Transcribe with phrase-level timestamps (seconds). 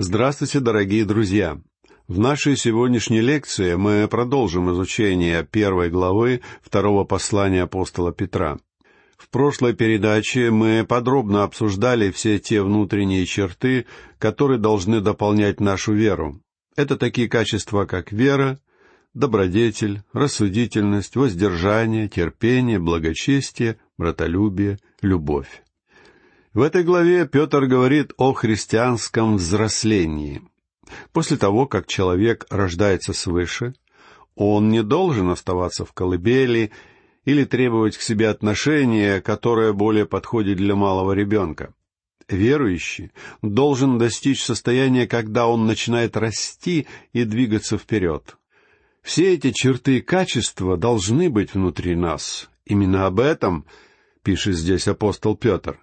[0.00, 1.60] Здравствуйте, дорогие друзья!
[2.06, 8.58] В нашей сегодняшней лекции мы продолжим изучение первой главы второго послания апостола Петра.
[9.16, 13.86] В прошлой передаче мы подробно обсуждали все те внутренние черты,
[14.20, 16.40] которые должны дополнять нашу веру.
[16.76, 18.60] Это такие качества, как вера,
[19.14, 25.64] добродетель, рассудительность, воздержание, терпение, благочестие, братолюбие, любовь.
[26.58, 30.42] В этой главе Петр говорит о христианском взрослении.
[31.12, 33.74] После того, как человек рождается свыше,
[34.34, 36.72] он не должен оставаться в колыбели
[37.24, 41.74] или требовать к себе отношения, которое более подходит для малого ребенка.
[42.28, 48.36] Верующий должен достичь состояния, когда он начинает расти и двигаться вперед.
[49.00, 52.50] Все эти черты и качества должны быть внутри нас.
[52.64, 53.64] Именно об этом
[54.24, 55.78] пишет здесь апостол Петр.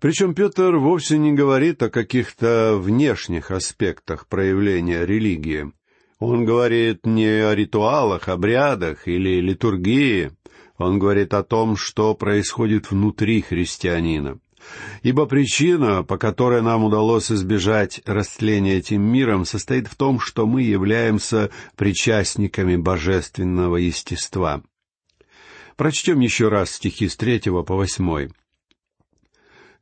[0.00, 5.72] Причем Петр вовсе не говорит о каких-то внешних аспектах проявления религии.
[6.18, 10.32] Он говорит не о ритуалах, обрядах или литургии.
[10.76, 14.38] Он говорит о том, что происходит внутри христианина.
[15.02, 20.62] Ибо причина, по которой нам удалось избежать растления этим миром, состоит в том, что мы
[20.62, 24.62] являемся причастниками божественного естества.
[25.76, 28.30] Прочтем еще раз стихи с третьего по восьмой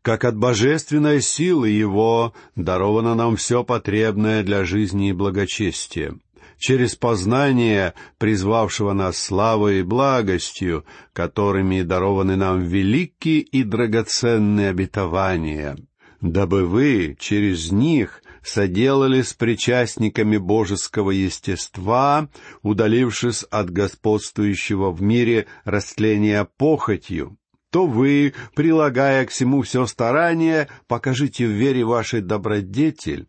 [0.05, 6.15] как от божественной силы Его даровано нам все потребное для жизни и благочестия,
[6.59, 15.79] через познание призвавшего нас славой и благостью, которыми дарованы нам великие и драгоценные обетования,
[16.21, 22.29] дабы вы через них соделали с причастниками божеского естества,
[22.61, 27.39] удалившись от господствующего в мире растления похотью,
[27.75, 33.27] то вы, прилагая к всему все старание, покажите в вере вашей добродетель,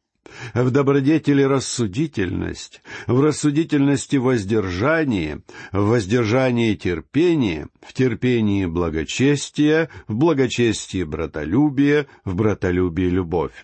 [0.53, 12.05] в добродетели рассудительность, в рассудительности воздержание, в воздержании терпение, в терпении благочестие, в благочестии братолюбие,
[12.23, 13.63] в братолюбии любовь.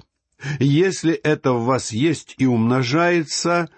[0.57, 3.69] Если это в вас есть и умножается,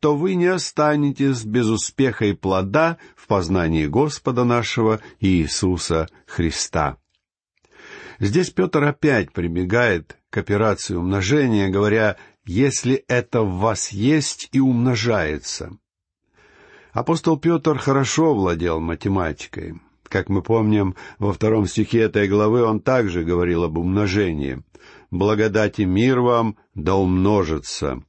[0.00, 6.96] то вы не останетесь без успеха и плода в познании Господа нашего Иисуса Христа.
[8.18, 15.76] Здесь Петр опять прибегает к операции умножения, говоря, «если это в вас есть и умножается».
[16.92, 19.80] Апостол Петр хорошо владел математикой.
[20.02, 24.62] Как мы помним, во втором стихе этой главы он также говорил об умножении.
[25.10, 28.02] «Благодать и мир вам да умножится».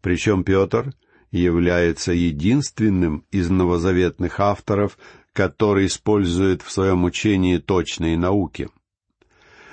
[0.00, 0.92] Причем Петр
[1.30, 4.98] является единственным из новозаветных авторов,
[5.32, 8.68] который использует в своем учении точные науки.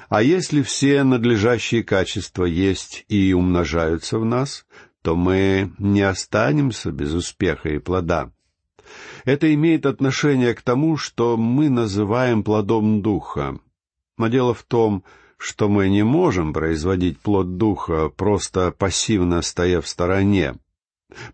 [0.09, 4.65] А если все надлежащие качества есть и умножаются в нас,
[5.01, 8.31] то мы не останемся без успеха и плода.
[9.25, 13.59] Это имеет отношение к тому, что мы называем плодом Духа.
[14.17, 15.26] Но дело в том, что
[15.69, 20.55] мы не можем производить плод Духа, просто пассивно стоя в стороне.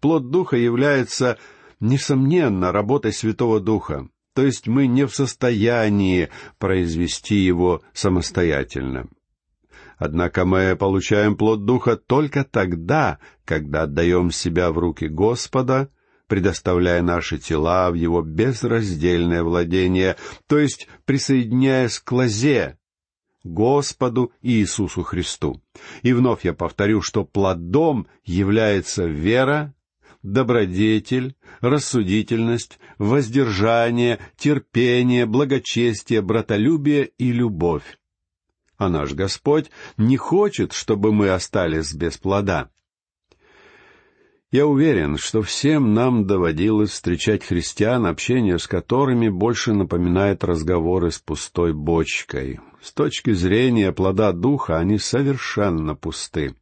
[0.02, 1.38] Плод Духа является,
[1.80, 9.08] несомненно, работой Святого Духа, то есть мы не в состоянии произвести его самостоятельно.
[9.98, 15.90] Однако мы получаем плод Духа только тогда, когда отдаем себя в руки Господа,
[16.28, 22.78] предоставляя наши тела в Его безраздельное владение, то есть присоединяясь к лозе,
[23.44, 25.62] Господу Иисусу Христу.
[26.02, 29.74] И вновь я повторю, что плодом является вера,
[30.22, 38.00] добродетель, рассудительность, воздержание, терпение, благочестие, братолюбие и любовь.
[38.78, 42.70] А наш Господь не хочет, чтобы мы остались без плода.
[44.54, 51.18] Я уверен, что всем нам доводилось встречать христиан, общение с которыми больше напоминает разговоры с
[51.18, 52.60] пустой бочкой.
[52.80, 56.54] С точки зрения плода духа они совершенно пусты.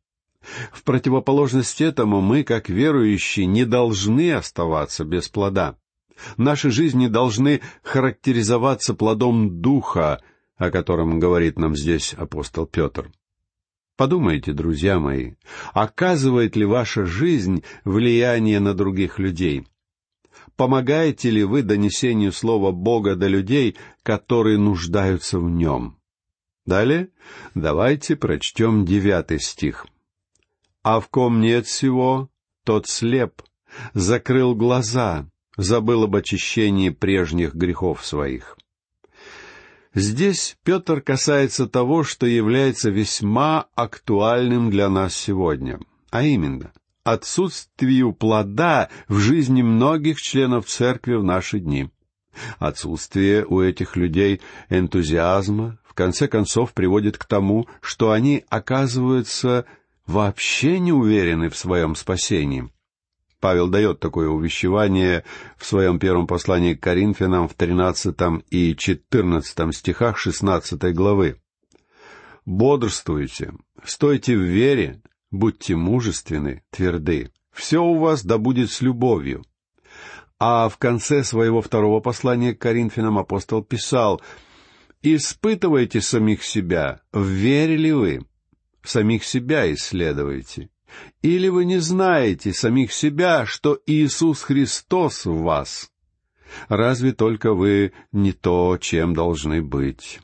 [0.72, 5.76] В противоположность этому мы, как верующие, не должны оставаться без плода.
[6.38, 10.22] Наши жизни должны характеризоваться плодом духа,
[10.56, 13.12] о котором говорит нам здесь апостол Петр.
[14.02, 15.34] Подумайте, друзья мои,
[15.74, 19.68] оказывает ли ваша жизнь влияние на других людей?
[20.56, 26.00] Помогаете ли вы донесению Слова Бога до людей, которые нуждаются в нем?
[26.66, 27.10] Далее
[27.54, 29.86] давайте прочтем девятый стих.
[30.82, 32.32] «А в ком нет всего,
[32.66, 33.44] тот слеп,
[33.94, 38.58] закрыл глаза, забыл об очищении прежних грехов своих».
[39.94, 45.80] Здесь Петр касается того, что является весьма актуальным для нас сегодня,
[46.12, 46.72] а именно
[47.04, 51.90] отсутствию плода в жизни многих членов церкви в наши дни.
[52.58, 54.40] Отсутствие у этих людей
[54.70, 59.66] энтузиазма в конце концов приводит к тому, что они оказываются
[60.06, 62.72] вообще не уверены в своем спасении.
[63.42, 65.26] Павел дает такое увещевание
[65.58, 68.16] в своем первом послании к Коринфянам в 13
[68.52, 71.42] и 14 стихах 16 главы.
[72.46, 73.54] «Бодрствуйте,
[73.84, 75.02] стойте в вере,
[75.32, 77.32] будьте мужественны, тверды.
[77.52, 79.44] Все у вас да будет с любовью».
[80.40, 84.22] А в конце своего второго послания к Коринфянам апостол писал
[85.02, 88.26] «Испытывайте самих себя, верили вы,
[88.84, 90.70] самих себя исследуйте,
[91.22, 95.92] или вы не знаете самих себя, что Иисус Христос в вас?
[96.68, 100.20] Разве только вы не то, чем должны быть?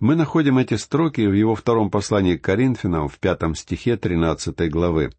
[0.00, 5.12] Мы находим эти строки в его втором послании к Коринфянам в пятом стихе тринадцатой главы.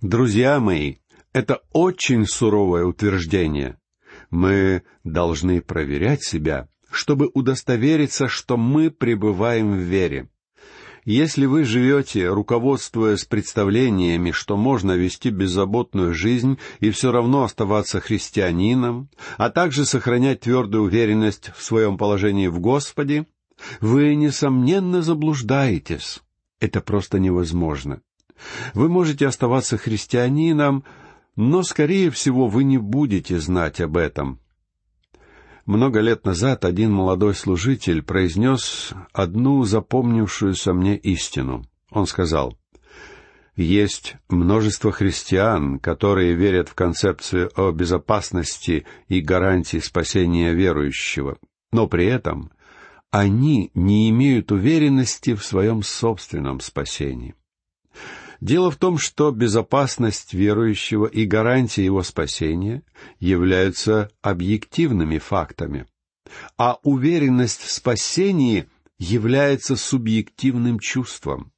[0.00, 0.96] Друзья мои,
[1.32, 3.78] это очень суровое утверждение.
[4.30, 10.28] Мы должны проверять себя, чтобы удостовериться, что мы пребываем в вере.
[11.04, 19.10] Если вы живете, руководствуясь представлениями, что можно вести беззаботную жизнь и все равно оставаться христианином,
[19.36, 23.26] а также сохранять твердую уверенность в своем положении в Господе,
[23.80, 26.22] вы, несомненно, заблуждаетесь.
[26.58, 28.00] Это просто невозможно.
[28.72, 30.84] Вы можете оставаться христианином,
[31.36, 34.40] но, скорее всего, вы не будете знать об этом,
[35.66, 41.64] много лет назад один молодой служитель произнес одну запомнившуюся мне истину.
[41.90, 42.58] Он сказал,
[43.56, 51.38] «Есть множество христиан, которые верят в концепцию о безопасности и гарантии спасения верующего,
[51.72, 52.50] но при этом
[53.10, 57.36] они не имеют уверенности в своем собственном спасении.
[58.44, 62.82] Дело в том, что безопасность верующего и гарантия его спасения
[63.18, 65.86] являются объективными фактами,
[66.58, 68.66] а уверенность в спасении
[68.98, 71.52] является субъективным чувством.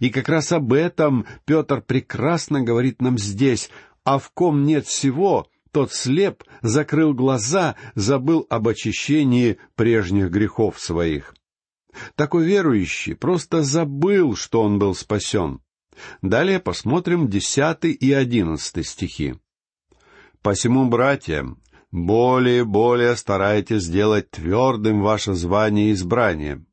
[0.00, 3.70] И как раз об этом Петр прекрасно говорит нам здесь,
[4.02, 11.36] а в ком нет всего, тот слеп, закрыл глаза, забыл об очищении прежних грехов своих.
[12.16, 15.60] Такой верующий просто забыл, что он был спасен.
[16.22, 19.36] Далее посмотрим десятый и одиннадцатый стихи.
[20.42, 21.46] «Посему, братья,
[21.90, 26.64] более и более старайтесь сделать твердым ваше звание и избрание.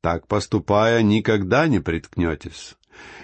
[0.00, 2.76] Так поступая, никогда не приткнетесь.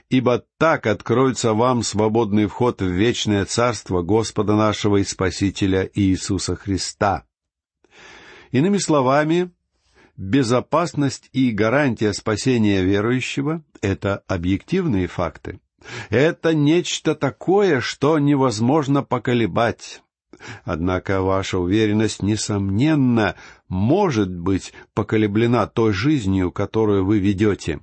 [0.09, 7.25] Ибо так откроется вам свободный вход в вечное царство Господа нашего и Спасителя Иисуса Христа».
[8.51, 9.51] Иными словами,
[10.17, 15.61] безопасность и гарантия спасения верующего— это объективные факты.
[16.11, 20.03] Это нечто такое, что невозможно поколебать.
[20.65, 23.37] Однако ваша уверенность, несомненно,
[23.69, 27.81] может быть поколеблена той жизнью, которую вы ведете.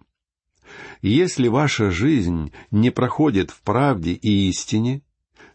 [1.01, 5.01] Если ваша жизнь не проходит в правде и истине,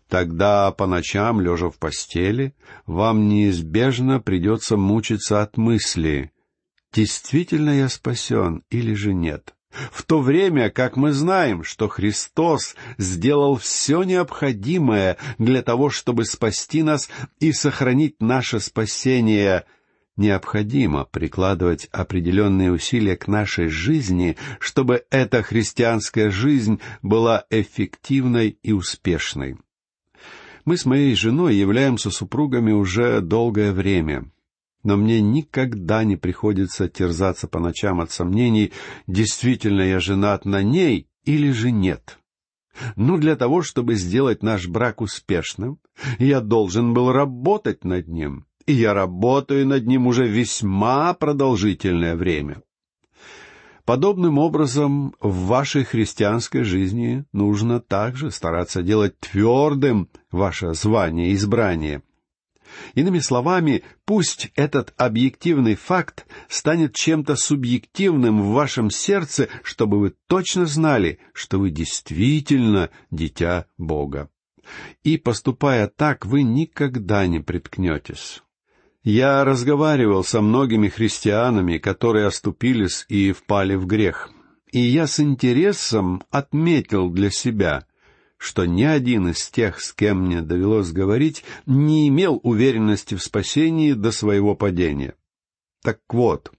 [0.08, 2.54] тогда по ночам, лежа в постели,
[2.86, 6.32] вам неизбежно придется мучиться от мысли,
[6.94, 9.54] действительно я спасен или же нет.
[9.90, 16.84] В то время, как мы знаем, что Христос сделал все необходимое для того, чтобы спасти
[16.84, 17.10] нас
[17.40, 19.64] и сохранить наше спасение,
[20.16, 29.56] необходимо прикладывать определенные усилия к нашей жизни, чтобы эта христианская жизнь была эффективной и успешной.
[30.64, 34.30] Мы с моей женой являемся супругами уже долгое время,
[34.84, 38.72] но мне никогда не приходится терзаться по ночам от сомнений,
[39.06, 42.18] действительно я женат на ней или же нет.
[42.96, 45.78] Но для того, чтобы сделать наш брак успешным,
[46.18, 52.62] я должен был работать над ним, и я работаю над ним уже весьма продолжительное время.
[53.84, 62.02] Подобным образом в вашей христианской жизни нужно также стараться делать твердым ваше звание и избрание—
[62.94, 70.66] Иными словами, пусть этот объективный факт станет чем-то субъективным в вашем сердце, чтобы вы точно
[70.66, 74.30] знали, что вы действительно дитя Бога.
[75.02, 78.42] И поступая так, вы никогда не приткнетесь.
[79.02, 84.30] Я разговаривал со многими христианами, которые оступились и впали в грех.
[84.72, 87.86] И я с интересом отметил для себя,
[88.36, 93.92] что ни один из тех, с кем мне довелось говорить, не имел уверенности в спасении
[93.92, 95.14] до своего падения.
[95.82, 96.52] Так вот,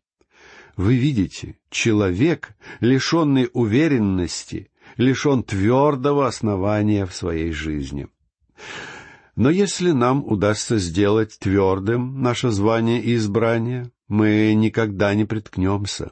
[0.77, 8.07] Вы видите, человек, лишенный уверенности, лишен твердого основания в своей жизни.
[9.35, 16.11] Но если нам удастся сделать твердым наше звание и избрание, мы никогда не приткнемся.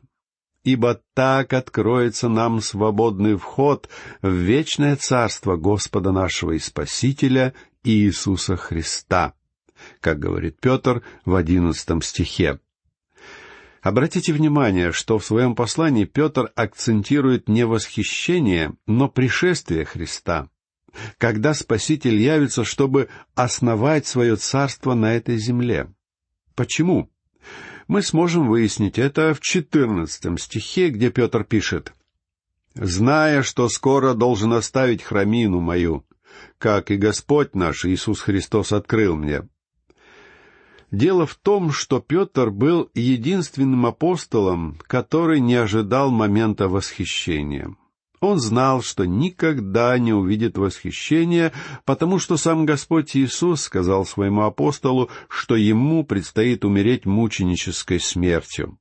[0.64, 3.90] Ибо так откроется нам свободный вход
[4.22, 7.54] в вечное царство Господа нашего и Спасителя
[7.84, 9.34] Иисуса Христа,
[10.00, 12.60] как говорит Петр в одиннадцатом стихе.
[13.82, 20.48] Обратите внимание, что в своем послании Петр акцентирует не восхищение, но пришествие Христа,
[21.18, 25.94] когда Спаситель явится, чтобы основать свое царство на этой земле.
[26.56, 27.13] Почему?
[27.88, 31.94] Мы сможем выяснить это в четырнадцатом стихе, где Петр пишет
[32.76, 36.06] «Зная, что скоро должен оставить храмину мою,
[36.58, 39.48] как и Господь наш Иисус Христос открыл мне».
[40.92, 47.76] Дело в том, что Петр был единственным апостолом, который не ожидал момента восхищения.
[48.24, 51.52] Он знал, что никогда не увидит восхищения,
[51.84, 58.78] потому что сам Господь Иисус сказал своему апостолу, что ему предстоит умереть мученической смертью.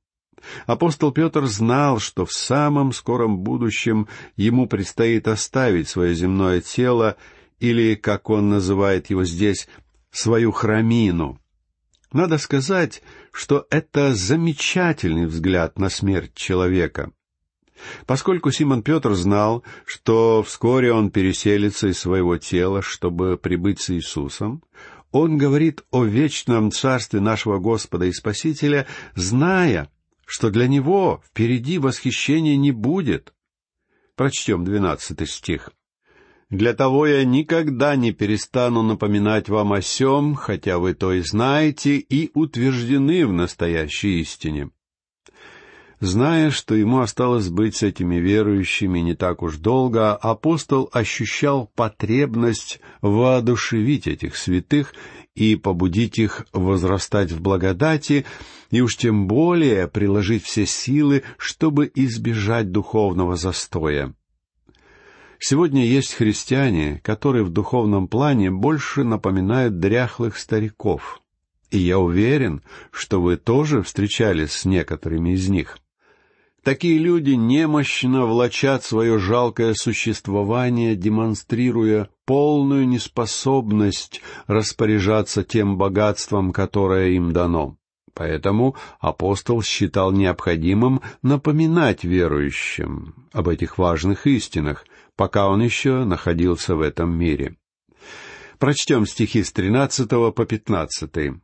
[0.65, 4.07] Апостол Петр знал, что в самом скором будущем
[4.37, 7.17] ему предстоит оставить свое земное тело,
[7.59, 9.67] или, как он называет его здесь,
[10.09, 11.37] свою храмину—
[12.13, 17.11] надо сказать, что это замечательный взгляд на смерть человека.
[18.05, 24.63] Поскольку Симон Петр знал, что вскоре он переселится из своего тела, чтобы прибыть с Иисусом,
[25.11, 29.89] он говорит о вечном царстве нашего Господа и Спасителя, зная,
[30.25, 33.33] что для него впереди восхищения не будет.
[34.15, 35.71] Прочтем двенадцатый стих.
[36.49, 41.97] Для того я никогда не перестану напоминать вам о сем, хотя вы то и знаете
[41.97, 44.69] и утверждены в настоящей истине.
[46.03, 52.81] Зная, что ему осталось быть с этими верующими не так уж долго, апостол ощущал потребность
[53.01, 54.95] воодушевить этих святых
[55.33, 58.25] и побудить их возрастать в благодати,
[58.69, 64.13] и уж тем более приложить все силы, чтобы избежать духовного застоя.
[65.39, 71.21] Сегодня есть христиане, которые в духовном плане больше напоминают дряхлых стариков.
[71.71, 75.77] И я уверен, что вы тоже встречались с некоторыми из них.
[76.63, 87.33] Такие люди немощно влачат свое жалкое существование, демонстрируя полную неспособность распоряжаться тем богатством, которое им
[87.33, 87.75] дано.
[88.13, 94.85] Поэтому апостол считал необходимым напоминать верующим об этих важных истинах,
[95.17, 97.57] пока он еще находился в этом мире.
[98.57, 101.41] Прочтем стихи с тринадцатого по пятнадцатый.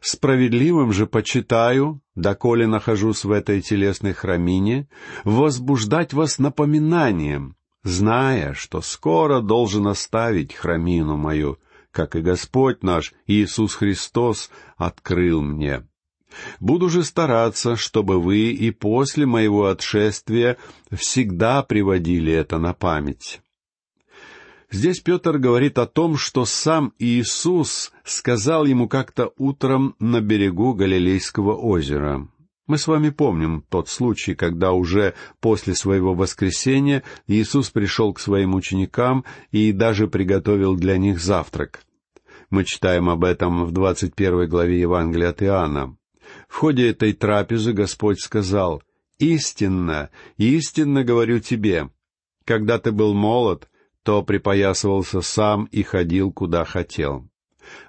[0.00, 4.88] «Справедливым же почитаю, доколе нахожусь в этой телесной храмине,
[5.24, 11.58] возбуждать вас напоминанием, зная, что скоро должен оставить храмину мою,
[11.90, 15.86] как и Господь наш Иисус Христос открыл мне.
[16.60, 20.56] Буду же стараться, чтобы вы и после моего отшествия
[20.92, 23.40] всегда приводили это на память.
[24.72, 31.56] Здесь Петр говорит о том, что сам Иисус сказал ему как-то утром на берегу Галилейского
[31.56, 32.28] озера.
[32.68, 38.54] Мы с вами помним тот случай, когда уже после своего воскресения Иисус пришел к своим
[38.54, 41.82] ученикам и даже приготовил для них завтрак.
[42.48, 45.96] Мы читаем об этом в двадцать первой главе Евангелия от Иоанна.
[46.48, 48.84] В ходе этой трапезы Господь сказал,
[49.18, 51.90] «Истинно, истинно говорю тебе,
[52.44, 53.69] когда ты был молод,
[54.02, 57.28] то припоясывался сам и ходил, куда хотел.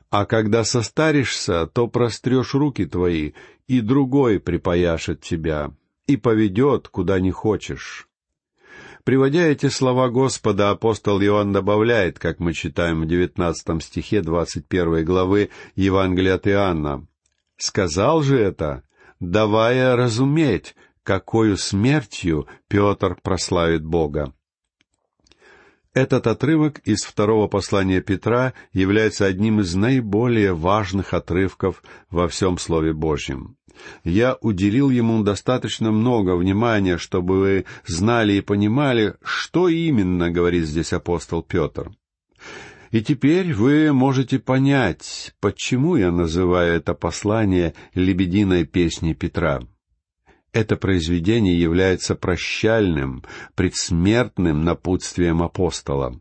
[0.09, 3.31] А когда состаришься, то прострешь руки твои,
[3.67, 5.71] и другой припояшет тебя,
[6.07, 8.07] и поведет, куда не хочешь».
[9.03, 15.03] Приводя эти слова Господа, апостол Иоанн добавляет, как мы читаем в девятнадцатом стихе двадцать первой
[15.03, 17.07] главы Евангелия от Иоанна,
[17.61, 18.81] Сказал же это,
[19.19, 24.33] давая разуметь, какою смертью Петр прославит Бога.
[25.93, 32.93] Этот отрывок из второго послания Петра является одним из наиболее важных отрывков во всем Слове
[32.93, 33.57] Божьем.
[34.05, 40.93] Я уделил ему достаточно много внимания, чтобы вы знали и понимали, что именно говорит здесь
[40.93, 41.91] апостол Петр.
[42.91, 49.61] И теперь вы можете понять, почему я называю это послание «Лебединой песней Петра».
[50.53, 53.23] Это произведение является прощальным,
[53.55, 56.19] предсмертным напутствием апостола.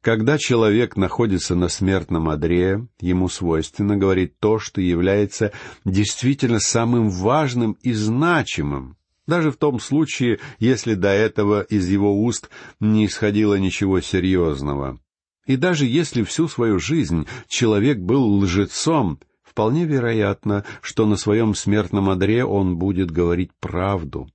[0.00, 5.52] Когда человек находится на смертном одре, ему свойственно говорить то, что является
[5.84, 12.48] действительно самым важным и значимым, даже в том случае, если до этого из его уст
[12.78, 15.00] не исходило ничего серьезного.
[15.46, 19.20] И даже если всю свою жизнь человек был лжецом,
[19.56, 24.28] вполне вероятно, что на своем смертном одре он будет говорить правду.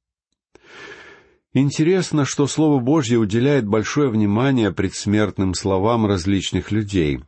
[1.54, 7.20] Интересно, что Слово Божье уделяет большое внимание предсмертным словам различных людей.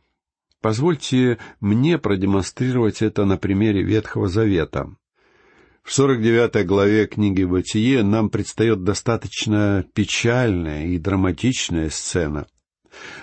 [0.60, 4.88] Позвольте мне продемонстрировать это на примере Ветхого Завета.
[5.84, 12.46] В 49 главе книги «Бытие» нам предстает достаточно печальная и драматичная сцена.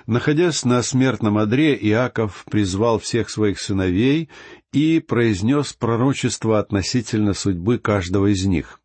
[0.06, 4.30] Находясь на смертном одре, Иаков призвал всех своих сыновей
[4.74, 8.80] и произнес пророчество относительно судьбы каждого из них.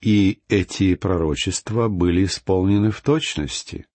[0.00, 3.86] И эти пророчества были исполнены в точности.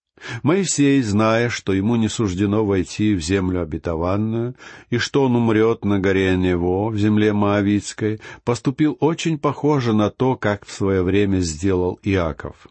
[0.42, 4.56] Моисей, зная, что ему не суждено войти в землю обетованную,
[4.90, 10.36] и что он умрет на горе Нево, в земле Моавицкой, поступил очень похоже на то,
[10.36, 12.68] как в свое время сделал Иаков.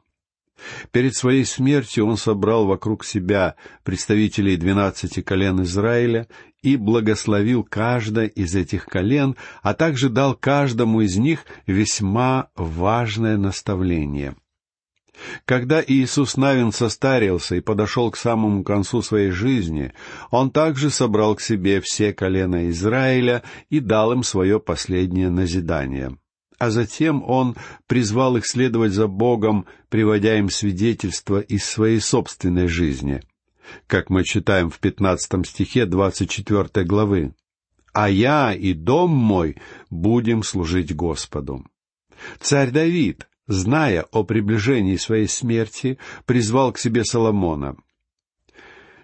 [0.90, 6.28] Перед своей смертью он собрал вокруг себя представителей двенадцати колен Израиля
[6.62, 14.34] и благословил каждое из этих колен, а также дал каждому из них весьма важное наставление.
[15.44, 19.92] Когда Иисус Навин состарился и подошел к самому концу своей жизни,
[20.30, 26.16] Он также собрал к себе все колена Израиля и дал им свое последнее назидание—
[26.58, 33.22] а затем он призвал их следовать за Богом, приводя им свидетельства из своей собственной жизни,
[33.86, 37.34] как мы читаем в пятнадцатом стихе двадцать четвертой главы.
[37.92, 39.56] «А я и дом мой
[39.90, 41.64] будем служить Господу».
[42.40, 47.76] Царь Давид, зная о приближении своей смерти, призвал к себе Соломона.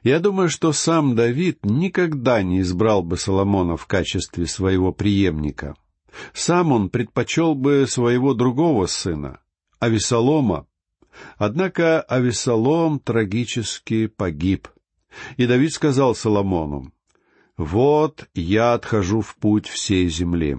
[0.02, 5.74] Я думаю, что сам Давид никогда не избрал бы Соломона в качестве своего преемника—
[6.32, 9.40] сам он предпочел бы своего другого сына,
[9.78, 10.66] Авесолома.
[11.36, 14.68] Однако Авесолом трагически погиб.
[15.36, 16.92] И Давид сказал Соломону,
[17.56, 20.58] «Вот я отхожу в путь всей земли».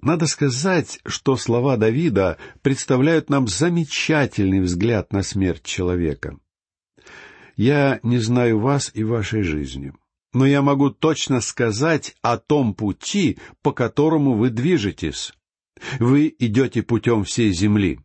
[0.00, 6.38] Надо сказать, что слова Давида представляют нам замечательный взгляд на смерть человека.
[7.56, 9.92] Я не знаю вас и вашей жизни
[10.32, 15.32] но я могу точно сказать о том пути, по которому вы движетесь.
[15.98, 18.00] Вы идете путем всей земли,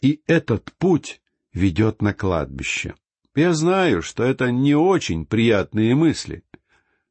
[0.00, 1.20] и этот путь
[1.52, 2.94] ведет на кладбище.
[3.34, 6.44] Я знаю, что это не очень приятные мысли,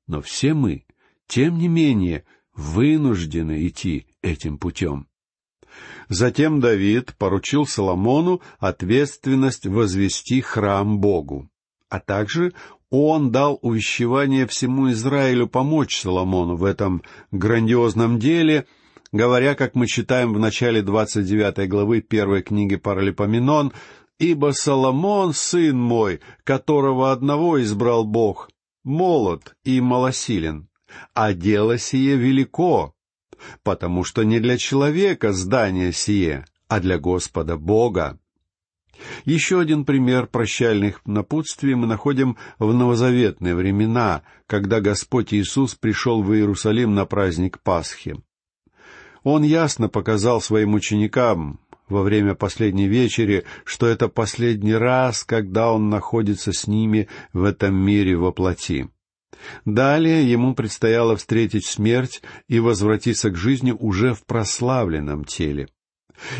[0.07, 0.85] но все мы,
[1.27, 5.07] тем не менее, вынуждены идти этим путем.
[6.09, 11.49] Затем Давид поручил Соломону ответственность возвести храм Богу,
[11.87, 12.53] а также
[12.89, 18.65] он дал увещевание всему Израилю помочь Соломону в этом грандиозном деле,
[19.11, 23.73] говоря, как мы читаем в начале 29 главы первой книги Паралипоменон,
[24.17, 28.49] «Ибо Соломон, сын мой, которого одного избрал Бог,
[28.83, 30.67] молод и малосилен,
[31.13, 32.93] а дело сие велико,
[33.63, 38.19] потому что не для человека здание сие, а для Господа Бога.
[39.25, 46.33] Еще один пример прощальных напутствий мы находим в новозаветные времена, когда Господь Иисус пришел в
[46.33, 48.21] Иерусалим на праздник Пасхи.
[49.23, 55.89] Он ясно показал своим ученикам во время последней вечери, что это последний раз, когда Он
[55.89, 58.89] находится с ними в этом мире во плоти.
[59.65, 65.67] Далее ему предстояло встретить смерть и возвратиться к жизни уже в прославленном теле.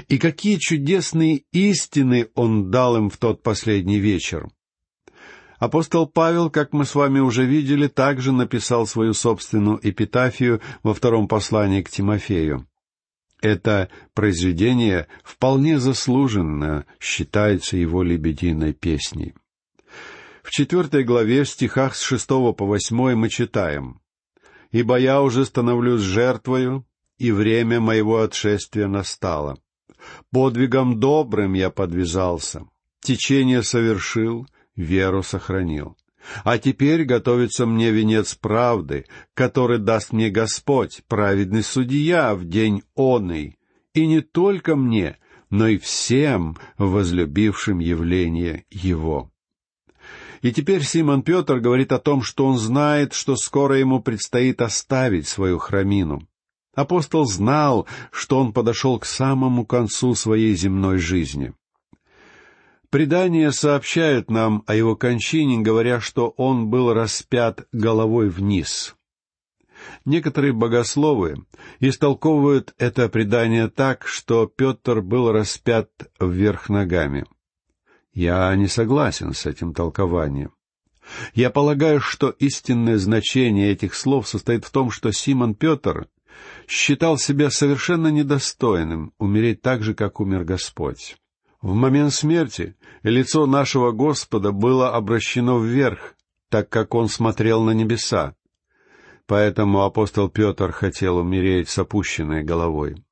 [0.08, 4.50] И какие чудесные истины он дал им в тот последний вечер.
[5.58, 11.28] Апостол Павел, как мы с вами уже видели, также написал свою собственную эпитафию во втором
[11.28, 12.66] послании к Тимофею.
[13.42, 19.34] Это произведение вполне заслуженно считается его лебединой песней.
[20.44, 24.02] В четвертой главе, в стихах с шестого по восьмой мы читаем
[24.72, 26.86] «Ибо я уже становлюсь жертвою,
[27.18, 29.58] и время моего отшествия настало.
[30.32, 32.66] Подвигом добрым я подвязался,
[33.02, 35.98] течение совершил, веру сохранил.
[36.44, 43.58] А теперь готовится мне венец правды, который даст мне Господь, праведный судья, в день оный,
[43.94, 45.18] и не только мне,
[45.50, 49.32] но и всем возлюбившим явление Его.
[50.42, 55.28] И теперь Симон Петр говорит о том, что он знает, что скоро ему предстоит оставить
[55.28, 56.28] свою храмину.
[56.76, 61.54] Апостол знал, что он подошел к самому концу своей земной жизни.
[62.90, 68.96] Предания сообщают нам о его кончине, говоря, что он был распят головой вниз.
[70.06, 71.46] Некоторые богословы
[71.80, 77.26] истолковывают это предание так, что Петр был распят вверх ногами.
[78.14, 80.52] Я не согласен с этим толкованием.
[81.34, 86.08] Я полагаю, что истинное значение этих слов состоит в том, что Симон Петр
[86.68, 91.18] считал себя совершенно недостойным умереть так же, как умер Господь.
[91.62, 96.16] В момент смерти лицо нашего Господа было обращено вверх,
[96.50, 98.36] так как он смотрел на небеса.
[99.28, 103.04] Поэтому апостол Петр хотел умереть с опущенной головой.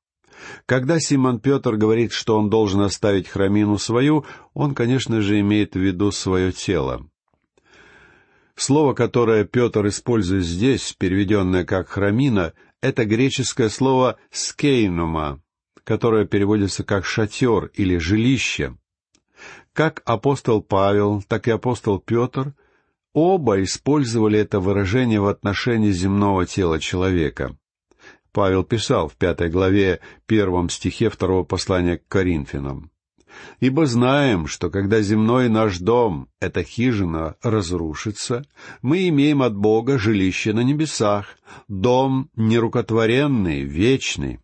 [0.66, 5.78] Когда Симон Петр говорит, что он должен оставить храмину свою, он, конечно же, имеет в
[5.78, 7.06] виду свое тело.
[8.54, 15.40] Слово, которое Петр использует здесь, переведенное как «храмина», это греческое слово «скейнума»,
[15.84, 18.76] которое переводится как «шатер» или «жилище».
[19.72, 22.54] Как апостол Павел, так и апостол Петр
[23.12, 27.56] оба использовали это выражение в отношении земного тела человека.
[28.32, 32.90] Павел писал в пятой главе первом стихе второго послания к Коринфянам.
[33.60, 38.44] Ибо знаем, что когда земной наш дом, эта хижина, разрушится,
[38.82, 41.38] мы имеем от Бога жилище на небесах,
[41.68, 44.40] дом нерукотворенный, вечный.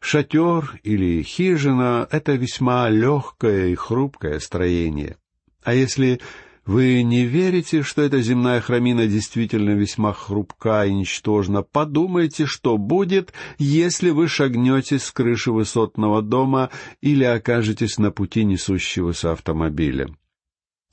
[0.00, 5.16] Шатер или хижина— это весьма легкое и хрупкое строение.
[5.64, 6.20] А если
[6.68, 11.62] вы не верите, что эта земная храмина действительно весьма хрупка и ничтожна?
[11.62, 16.68] Подумайте, что будет, если вы шагнете с крыши высотного дома
[17.00, 20.14] или окажетесь на пути несущегося автомобиля.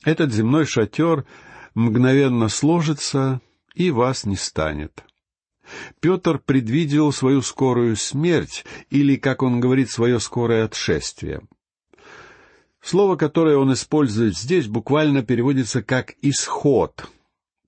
[0.05, 1.25] Этот земной шатер
[1.73, 3.41] мгновенно сложится,
[3.73, 5.03] и вас не станет.
[5.99, 11.41] Петр предвидел свою скорую смерть, или, как он говорит, свое скорое отшествие.
[12.85, 17.09] Слово, которое он использует здесь, буквально переводится как «исход».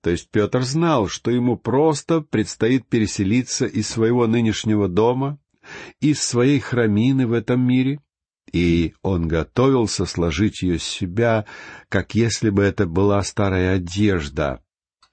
[0.00, 5.40] То есть Петр знал, что ему просто предстоит переселиться из своего нынешнего дома,
[6.00, 8.00] из своей храмины в этом мире,
[8.52, 11.46] и он готовился сложить ее с себя,
[11.88, 14.62] как если бы это была старая одежда,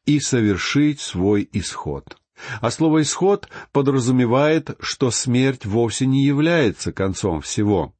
[0.05, 2.15] и совершить свой исход.
[2.61, 7.94] А слово «исход» подразумевает, что смерть вовсе не является концом всего.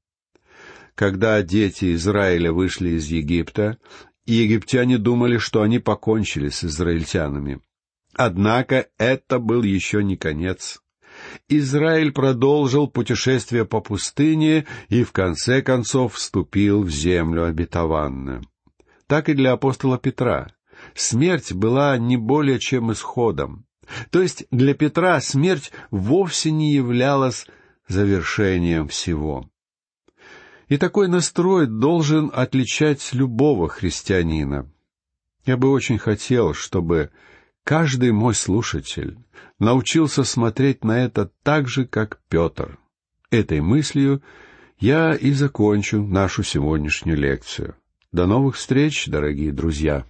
[0.96, 3.78] Когда дети Израиля вышли из Египта,
[4.26, 7.60] египтяне думали, что они покончили с израильтянами.
[8.14, 10.82] Однако это был еще не конец.
[11.50, 18.44] Израиль продолжил путешествие по пустыне и в конце концов вступил в землю обетованную.
[19.08, 20.48] Так и для апостола Петра.
[20.94, 23.66] Смерть была не более чем исходом.
[24.12, 27.46] То есть для Петра смерть вовсе не являлась
[27.88, 29.50] завершением всего.
[30.68, 34.70] И такой настрой должен отличать любого христианина.
[35.46, 37.12] Я бы очень хотел, чтобы
[37.64, 39.18] каждый мой слушатель
[39.60, 42.80] научился смотреть на это так же, как Петр.
[43.30, 44.24] Этой мыслью
[44.80, 47.76] я и закончу нашу сегодняшнюю лекцию.
[48.12, 50.06] До новых встреч, дорогие друзья!